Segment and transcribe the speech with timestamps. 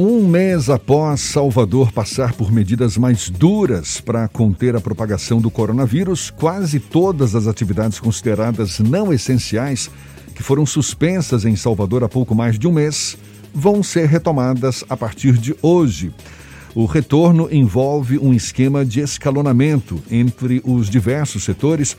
[0.00, 6.30] Um mês após Salvador passar por medidas mais duras para conter a propagação do coronavírus,
[6.30, 9.90] quase todas as atividades consideradas não essenciais,
[10.36, 13.18] que foram suspensas em Salvador há pouco mais de um mês,
[13.52, 16.12] vão ser retomadas a partir de hoje.
[16.76, 21.96] O retorno envolve um esquema de escalonamento entre os diversos setores,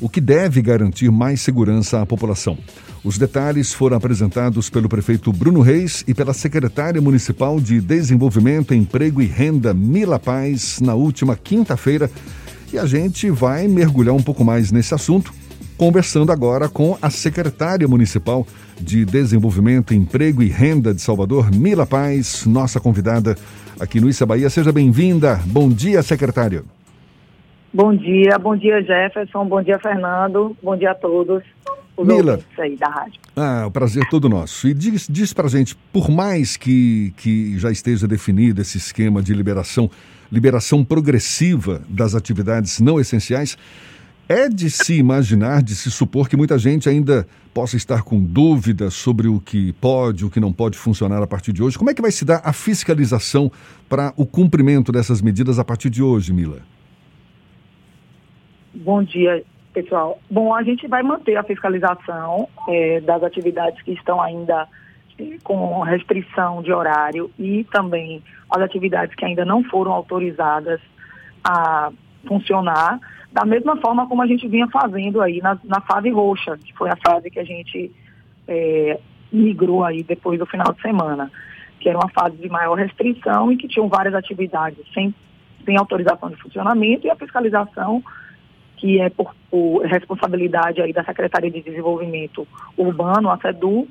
[0.00, 2.56] o que deve garantir mais segurança à população.
[3.02, 9.22] Os detalhes foram apresentados pelo prefeito Bruno Reis e pela secretária municipal de Desenvolvimento, Emprego
[9.22, 12.10] e Renda, Mila Paz, na última quinta-feira.
[12.72, 15.32] E a gente vai mergulhar um pouco mais nesse assunto,
[15.76, 18.46] conversando agora com a secretária municipal
[18.80, 23.36] de Desenvolvimento, Emprego e Renda de Salvador, Mila Paz, nossa convidada
[23.78, 24.50] aqui no Issa Bahia.
[24.50, 25.40] Seja bem-vinda.
[25.46, 26.62] Bom dia, secretária.
[27.72, 31.42] Bom dia, bom dia Jefferson, bom dia Fernando, bom dia a todos.
[31.98, 33.20] Mila, aí da rádio.
[33.36, 34.66] Ah, o prazer é todo nosso.
[34.66, 39.34] E diz, diz pra gente, por mais que, que já esteja definido esse esquema de
[39.34, 39.90] liberação,
[40.32, 43.56] liberação progressiva das atividades não essenciais,
[44.28, 48.94] é de se imaginar, de se supor que muita gente ainda possa estar com dúvidas
[48.94, 51.76] sobre o que pode, o que não pode funcionar a partir de hoje.
[51.76, 53.50] Como é que vai se dar a fiscalização
[53.88, 56.62] para o cumprimento dessas medidas a partir de hoje, Mila?
[58.72, 60.20] Bom dia, pessoal.
[60.30, 64.68] Bom, a gente vai manter a fiscalização é, das atividades que estão ainda
[65.18, 70.80] é, com restrição de horário e também as atividades que ainda não foram autorizadas
[71.42, 71.90] a
[72.28, 73.00] funcionar,
[73.32, 76.90] da mesma forma como a gente vinha fazendo aí na, na fase roxa, que foi
[76.90, 77.90] a fase que a gente
[78.46, 79.00] é,
[79.32, 81.30] migrou aí depois do final de semana,
[81.80, 85.12] que era uma fase de maior restrição e que tinham várias atividades sem,
[85.64, 88.02] sem autorização de funcionamento e a fiscalização
[88.80, 93.86] que é por, por responsabilidade aí da Secretaria de Desenvolvimento Urbano, a SEDU,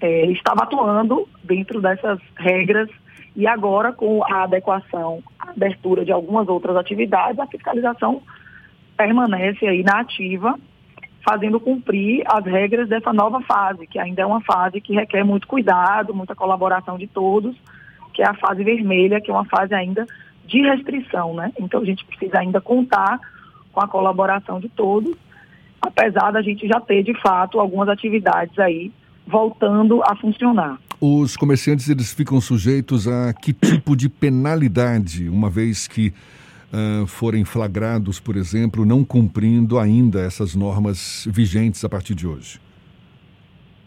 [0.00, 2.88] é, estava atuando dentro dessas regras
[3.36, 8.22] e agora com a adequação, a abertura de algumas outras atividades, a fiscalização
[8.96, 10.58] permanece aí na ativa,
[11.22, 15.46] fazendo cumprir as regras dessa nova fase, que ainda é uma fase que requer muito
[15.46, 17.54] cuidado, muita colaboração de todos,
[18.14, 20.06] que é a fase vermelha, que é uma fase ainda
[20.46, 21.52] de restrição, né?
[21.58, 23.20] Então a gente precisa ainda contar
[23.72, 25.16] com a colaboração de todos,
[25.80, 28.92] apesar da gente já ter, de fato, algumas atividades aí
[29.26, 30.78] voltando a funcionar.
[31.00, 36.12] Os comerciantes eles ficam sujeitos a que tipo de penalidade, uma vez que
[36.72, 42.60] uh, forem flagrados, por exemplo, não cumprindo ainda essas normas vigentes a partir de hoje?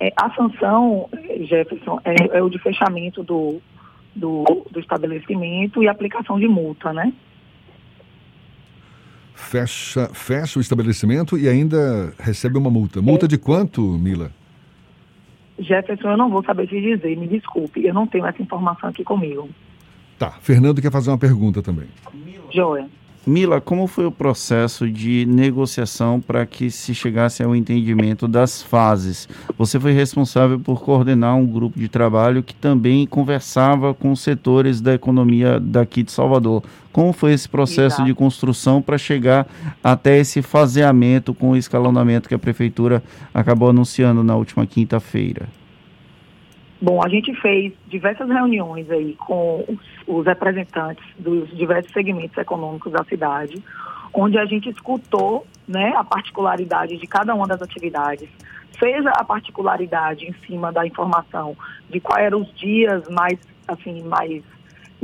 [0.00, 1.08] É, a sanção,
[1.42, 3.60] Jefferson, é, é o de fechamento do,
[4.14, 7.12] do, do estabelecimento e aplicação de multa, né?
[9.34, 13.02] Fecha, fecha o estabelecimento e ainda recebe uma multa.
[13.02, 14.30] Multa de quanto, Mila?
[15.58, 19.04] Jefferson, eu não vou saber te dizer, me desculpe, eu não tenho essa informação aqui
[19.04, 19.48] comigo.
[20.18, 21.88] Tá, Fernando quer fazer uma pergunta também.
[22.52, 22.88] Joia.
[23.26, 29.26] Mila, como foi o processo de negociação para que se chegasse ao entendimento das fases?
[29.56, 34.82] Você foi responsável por coordenar um grupo de trabalho que também conversava com os setores
[34.82, 36.62] da economia daqui de Salvador.
[36.92, 38.04] Como foi esse processo Exato.
[38.04, 39.46] de construção para chegar
[39.82, 43.02] até esse faseamento com o escalonamento que a prefeitura
[43.32, 45.48] acabou anunciando na última quinta-feira?
[46.80, 52.92] Bom, a gente fez diversas reuniões aí com os, os, representantes dos diversos segmentos econômicos
[52.92, 53.62] da cidade,
[54.12, 58.28] onde a gente escutou né, a particularidade de cada uma das atividades,
[58.78, 61.56] seja a particularidade em cima da informação
[61.88, 64.42] de quais eram os dias mais, assim, mais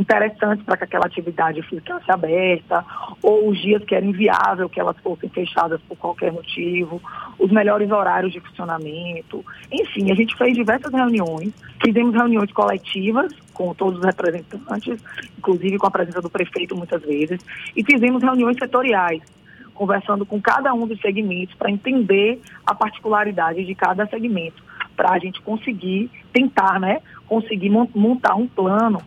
[0.00, 2.84] interessantes para que aquela atividade ficasse aberta,
[3.22, 7.00] ou os dias que era inviável que elas fossem fechadas por qualquer motivo,
[7.38, 9.44] os melhores horários de funcionamento.
[9.70, 11.52] Enfim, a gente fez diversas reuniões,
[11.84, 15.02] fizemos reuniões coletivas com todos os representantes,
[15.36, 17.44] inclusive com a presença do prefeito muitas vezes,
[17.76, 19.22] e fizemos reuniões setoriais,
[19.74, 24.62] conversando com cada um dos segmentos para entender a particularidade de cada segmento,
[24.96, 29.00] para a gente conseguir tentar, né, conseguir montar um plano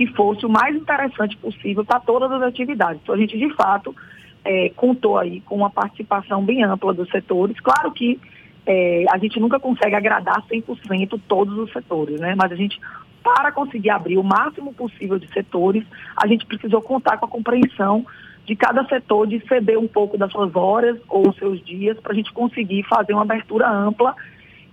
[0.00, 3.02] que fosse o mais interessante possível para todas as atividades.
[3.02, 3.94] Então, a gente, de fato,
[4.42, 7.60] é, contou aí com uma participação bem ampla dos setores.
[7.60, 8.18] Claro que
[8.64, 12.34] é, a gente nunca consegue agradar 100% todos os setores, né?
[12.34, 12.80] Mas a gente,
[13.22, 15.84] para conseguir abrir o máximo possível de setores,
[16.16, 18.06] a gente precisou contar com a compreensão
[18.46, 22.16] de cada setor de ceder um pouco das suas horas ou seus dias para a
[22.16, 24.16] gente conseguir fazer uma abertura ampla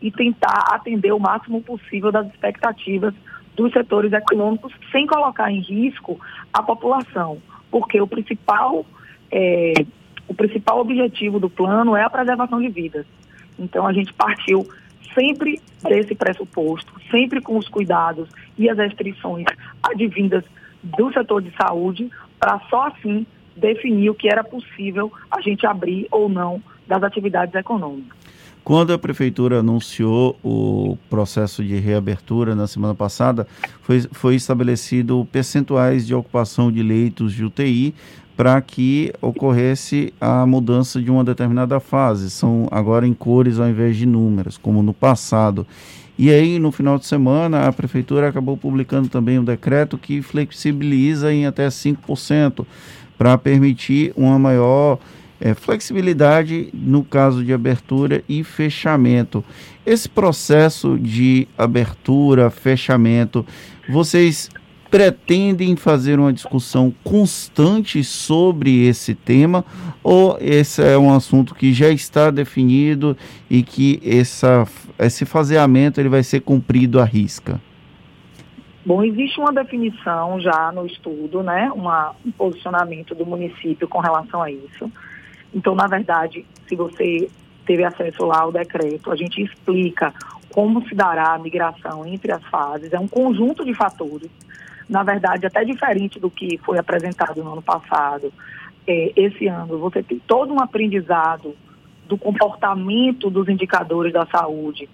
[0.01, 3.13] e tentar atender o máximo possível das expectativas
[3.57, 6.19] dos setores econômicos sem colocar em risco
[6.53, 7.39] a população,
[7.71, 8.85] porque o principal,
[9.31, 9.73] é,
[10.27, 13.05] o principal objetivo do plano é a preservação de vidas.
[13.57, 14.65] Então a gente partiu
[15.15, 19.45] sempre desse pressuposto, sempre com os cuidados e as restrições
[19.81, 20.43] advindas
[20.83, 23.25] do setor de saúde, para só assim
[23.55, 28.16] definir o que era possível a gente abrir ou não das atividades econômicas.
[28.67, 33.47] Quando a prefeitura anunciou o processo de reabertura na semana passada,
[33.81, 37.95] foi, foi estabelecido percentuais de ocupação de leitos de UTI
[38.35, 42.29] para que ocorresse a mudança de uma determinada fase.
[42.29, 45.65] São agora em cores ao invés de números, como no passado.
[46.19, 51.31] E aí, no final de semana, a prefeitura acabou publicando também um decreto que flexibiliza
[51.31, 52.65] em até 5%
[53.17, 54.99] para permitir uma maior
[55.39, 59.43] é, flexibilidade no caso de abertura e fechamento.
[59.85, 63.45] Esse processo de abertura, fechamento,
[63.87, 64.49] vocês
[64.89, 69.65] pretendem fazer uma discussão constante sobre esse tema
[70.01, 73.15] ou esse é um assunto que já está definido
[73.49, 74.65] e que essa,
[74.97, 77.59] esse faseamento ele vai ser cumprido à risca?
[78.85, 84.41] Bom, existe uma definição já no estudo, né, uma, um posicionamento do município com relação
[84.41, 84.89] a isso.
[85.53, 87.29] Então, na verdade, se você
[87.65, 90.13] teve acesso lá ao decreto, a gente explica
[90.49, 92.93] como se dará a migração entre as fases.
[92.93, 94.29] É um conjunto de fatores,
[94.89, 98.31] na verdade, até diferente do que foi apresentado no ano passado.
[98.87, 101.55] É, esse ano, você tem todo um aprendizado
[102.07, 104.89] do comportamento dos indicadores da saúde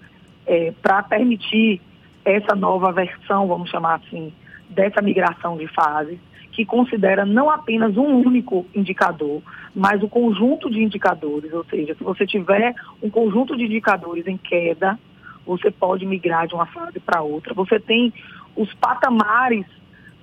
[0.46, 1.80] é, para permitir
[2.24, 4.32] essa nova versão, vamos chamar assim,
[4.68, 6.18] dessa migração de fases
[6.54, 9.42] que considera não apenas um único indicador,
[9.74, 11.52] mas o conjunto de indicadores.
[11.52, 14.98] Ou seja, se você tiver um conjunto de indicadores em queda,
[15.44, 17.52] você pode migrar de uma fase para outra.
[17.54, 18.14] Você tem
[18.54, 19.66] os patamares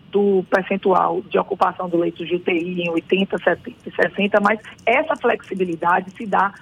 [0.09, 5.15] do percentual de ocupação do leito de UTI em 80, 70 e 60, mas essa
[5.17, 6.53] flexibilidade se dá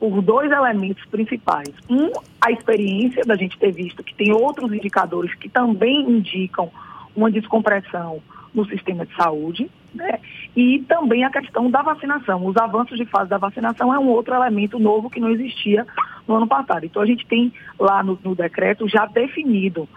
[0.00, 1.68] por dois elementos principais.
[1.88, 2.10] Um,
[2.40, 6.70] a experiência da gente ter visto que tem outros indicadores que também indicam
[7.14, 8.20] uma descompressão
[8.54, 10.18] no sistema de saúde, né?
[10.56, 12.44] E também a questão da vacinação.
[12.46, 15.86] Os avanços de fase da vacinação é um outro elemento novo que não existia
[16.26, 16.84] no ano passado.
[16.84, 19.88] Então a gente tem lá no, no decreto já definido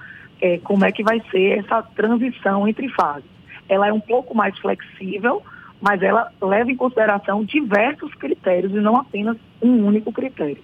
[0.42, 3.30] é, como é que vai ser essa transição entre fases.
[3.68, 5.42] Ela é um pouco mais flexível,
[5.82, 10.62] mas ela leva em consideração diversos critérios e não apenas um único critério.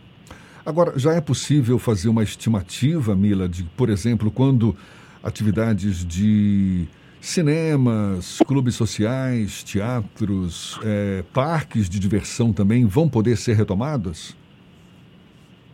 [0.65, 4.75] Agora, já é possível fazer uma estimativa, Mila, de, por exemplo, quando
[5.23, 6.87] atividades de
[7.21, 14.37] Cinemas, clubes sociais, teatros, é, parques de diversão também vão poder ser retomados?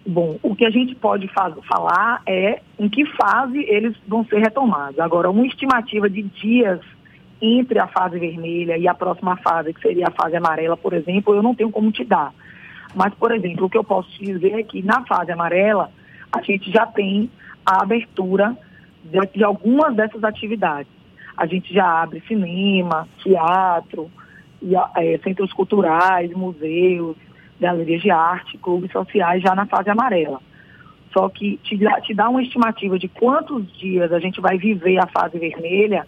[0.07, 5.00] Bom, o que a gente pode falar é em que fase eles vão ser retomados.
[5.00, 6.80] Agora, uma estimativa de dias
[7.39, 11.36] entre a fase vermelha e a próxima fase, que seria a fase amarela, por exemplo,
[11.36, 12.33] eu não tenho como te dar.
[12.95, 15.91] Mas, por exemplo, o que eu posso te dizer é que na fase amarela,
[16.31, 17.30] a gente já tem
[17.63, 18.57] a abertura
[19.03, 20.95] de, de algumas dessas atividades
[21.37, 24.09] a gente já abre cinema, teatro,
[24.95, 27.15] é, centros culturais, museus,
[27.59, 30.39] galerias de arte, clubes sociais já na fase amarela.
[31.13, 35.07] Só que te te dá uma estimativa de quantos dias a gente vai viver a
[35.07, 36.05] fase vermelha,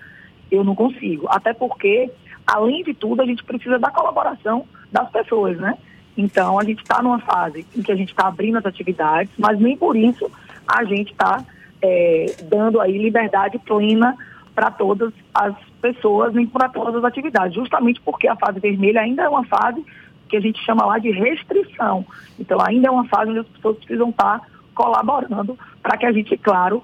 [0.51, 1.27] eu não consigo.
[1.29, 2.11] Até porque,
[2.45, 5.77] além de tudo, a gente precisa da colaboração das pessoas, né?
[6.17, 9.59] Então, a gente está numa fase em que a gente está abrindo as atividades, mas
[9.59, 10.29] nem por isso
[10.67, 11.43] a gente está
[11.81, 14.17] é, dando aí liberdade plena
[14.57, 19.21] para todas as pessoas, nem para todas as atividades, justamente porque a fase vermelha ainda
[19.21, 19.85] é uma fase
[20.27, 22.03] que a gente chama lá de restrição.
[22.39, 24.41] Então, ainda é uma fase onde as pessoas precisam estar
[24.73, 26.81] colaborando para que a gente, claro,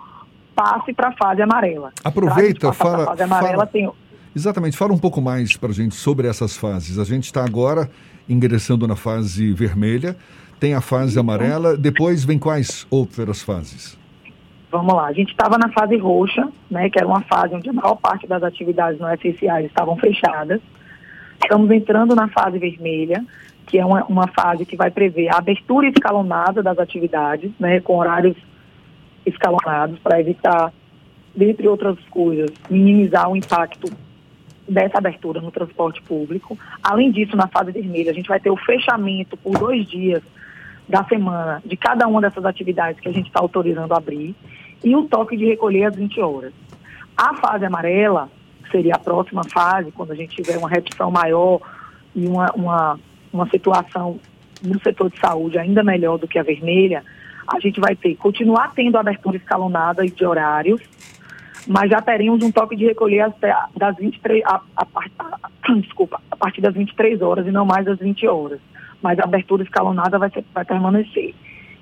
[0.53, 1.91] passe para a fase amarela.
[2.03, 3.05] Aproveita, fala.
[3.05, 3.91] Fase amarela fala, tem...
[4.35, 6.99] Exatamente, fala um pouco mais para a gente sobre essas fases.
[6.99, 7.89] A gente está agora
[8.29, 10.15] ingressando na fase vermelha,
[10.59, 13.97] tem a fase amarela, depois vem quais outras fases?
[14.73, 17.73] Vamos lá, a gente estava na fase roxa, né, que era uma fase onde a
[17.73, 20.59] maior parte das atividades não essenciais estavam fechadas.
[21.39, 23.23] Estamos entrando na fase vermelha,
[23.67, 27.97] que é uma, uma fase que vai prever a abertura escalonada das atividades, né, com
[27.97, 28.35] horários
[29.23, 30.73] escalonados para evitar,
[31.35, 33.93] dentre outras coisas, minimizar o impacto
[34.67, 36.57] dessa abertura no transporte público.
[36.81, 40.23] Além disso, na fase vermelha, a gente vai ter o fechamento por dois dias
[40.89, 44.35] da semana de cada uma dessas atividades que a gente está autorizando abrir
[44.83, 46.53] e o toque de recolher às 20 horas.
[47.15, 48.29] A fase amarela,
[48.63, 51.61] que seria a próxima fase, quando a gente tiver uma redução maior
[52.15, 52.99] e uma, uma,
[53.31, 54.19] uma situação
[54.61, 57.03] no setor de saúde ainda melhor do que a vermelha,
[57.47, 60.81] a gente vai ter, continuar tendo abertura escalonada de horários,
[61.67, 64.87] mas já teremos um toque de recolher até das 23, a, a,
[65.19, 68.59] a, desculpa, a partir das 23 horas e não mais das 20 horas.
[69.01, 71.33] Mas a abertura escalonada vai, ser, vai permanecer.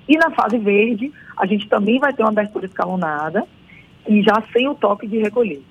[0.08, 3.44] E na fase verde, a gente também vai ter uma abertura escalonada
[4.08, 5.62] e já sem o toque de recolher.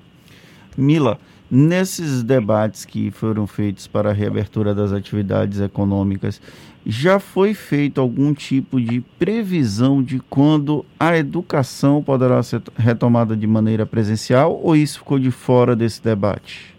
[0.78, 1.18] Mila,
[1.50, 6.42] nesses debates que foram feitos para a reabertura das atividades econômicas,
[6.86, 13.46] já foi feito algum tipo de previsão de quando a educação poderá ser retomada de
[13.46, 16.76] maneira presencial ou isso ficou de fora desse debate?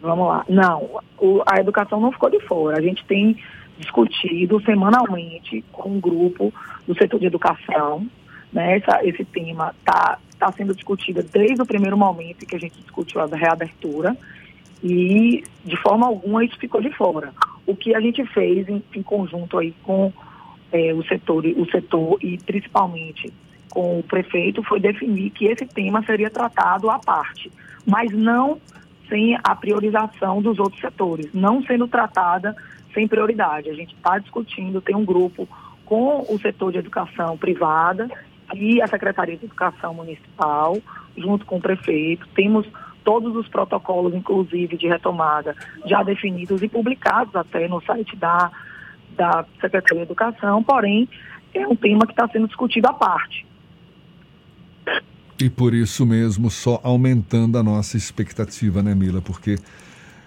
[0.00, 0.44] Vamos lá.
[0.48, 2.78] Não, o, a educação não ficou de fora.
[2.78, 3.36] A gente tem
[3.78, 6.52] discutido semanalmente com um grupo
[6.86, 8.06] do setor de educação.
[8.52, 8.78] Né?
[8.78, 13.20] Essa, esse tema está tá sendo discutido desde o primeiro momento que a gente discutiu
[13.20, 14.16] a reabertura
[14.82, 17.32] e de forma alguma isso ficou de fora.
[17.66, 20.12] O que a gente fez em, em conjunto aí com
[20.72, 23.32] é, o, setor, o setor e principalmente
[23.70, 27.50] com o prefeito foi definir que esse tema seria tratado à parte,
[27.86, 28.58] mas não
[29.08, 32.56] sem a priorização dos outros setores, não sendo tratada
[32.96, 33.68] sem prioridade.
[33.68, 35.46] A gente está discutindo, tem um grupo
[35.84, 38.08] com o setor de educação privada
[38.54, 40.78] e a Secretaria de Educação Municipal,
[41.16, 42.26] junto com o prefeito.
[42.34, 42.66] Temos
[43.04, 48.50] todos os protocolos, inclusive de retomada, já definidos e publicados até no site da,
[49.14, 51.06] da Secretaria de Educação, porém,
[51.52, 53.46] é um tema que está sendo discutido à parte.
[55.38, 59.20] E por isso mesmo, só aumentando a nossa expectativa, né, Mila?
[59.20, 59.56] Porque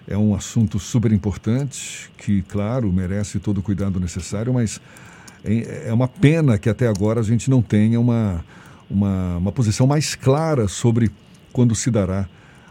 [0.08, 4.80] é um assunto super importante, que, claro, merece todo o cuidado necessário, mas
[5.44, 8.44] é uma pena que até agora a gente não tenha uma,
[8.90, 11.10] uma, uma posição mais clara sobre
[11.52, 12.28] quando se dará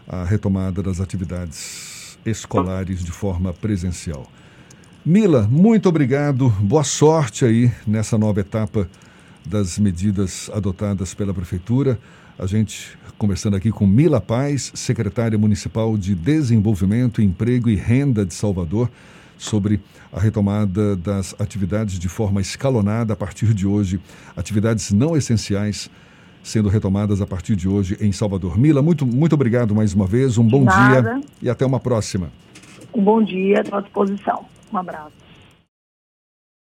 [0.08, 4.26] a retomada das atividades escolares de forma presencial.
[5.04, 8.88] Mila, muito obrigado, boa sorte aí nessa nova etapa
[9.46, 11.98] das medidas adotadas pela Prefeitura.
[12.38, 18.32] A gente conversando aqui com Mila Paz, secretária municipal de Desenvolvimento, Emprego e Renda de
[18.32, 18.90] Salvador,
[19.36, 19.78] sobre
[20.10, 24.00] a retomada das atividades de forma escalonada a partir de hoje,
[24.34, 25.90] atividades não essenciais
[26.42, 28.58] sendo retomadas a partir de hoje em Salvador.
[28.58, 32.30] Mila, muito, muito obrigado mais uma vez, um bom dia e até uma próxima.
[32.94, 34.46] Um bom dia, à sua disposição.
[34.72, 35.19] Um abraço.